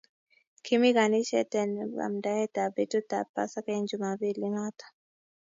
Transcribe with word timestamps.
Kimii 0.65 0.95
kaniset 0.97 1.51
eng 1.61 1.73
amndaet 2.07 2.53
ab 2.63 2.71
betut 2.75 3.09
ab 3.19 3.27
pasaka 3.35 3.69
eng 3.75 3.87
jumambili 3.89 4.47
noto 4.55 4.85